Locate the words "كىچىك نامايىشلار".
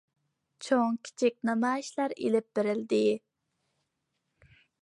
1.01-2.17